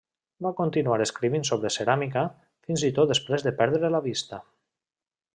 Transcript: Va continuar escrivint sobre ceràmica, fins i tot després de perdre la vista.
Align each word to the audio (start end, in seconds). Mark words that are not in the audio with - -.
Va 0.43 0.51
continuar 0.59 0.95
escrivint 1.03 1.43
sobre 1.49 1.71
ceràmica, 1.75 2.23
fins 2.69 2.85
i 2.87 2.91
tot 2.99 3.11
després 3.11 3.45
de 3.49 3.53
perdre 3.63 3.93
la 3.97 4.01
vista. 4.07 4.41